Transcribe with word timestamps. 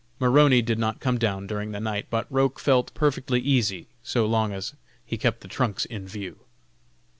Maroney 0.19 0.63
did 0.63 0.79
not 0.79 0.99
come 0.99 1.19
down 1.19 1.45
during 1.45 1.69
the 1.73 1.79
night, 1.79 2.07
but 2.09 2.25
Roch 2.31 2.57
felt 2.59 2.91
perfectly 2.95 3.39
easy, 3.39 3.85
so 4.01 4.25
long 4.25 4.51
as 4.51 4.73
he 5.05 5.15
kept 5.15 5.41
the 5.41 5.47
trunks 5.47 5.85
in 5.85 6.07
view. 6.07 6.39